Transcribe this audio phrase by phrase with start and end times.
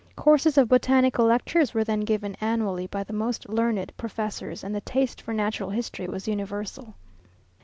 [0.15, 4.81] Courses of botanical lectures were then given annually by the most learned professors, and the
[4.81, 6.95] taste for natural history was universal.